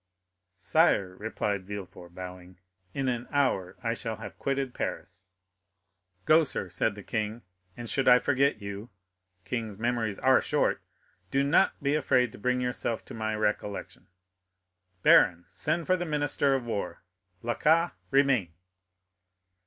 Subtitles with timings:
[0.57, 2.57] "Sire," replied Villefort, bowing,
[2.91, 5.29] "in an hour I shall have quitted Paris."
[6.25, 7.43] "Go, sir," said the king;
[7.77, 8.89] "and should I forget you
[9.45, 10.81] (kings' memories are short),
[11.29, 14.07] do not be afraid to bring yourself to my recollection.
[15.03, 17.03] Baron, send for the minister of war.
[17.43, 18.53] Blacas, remain."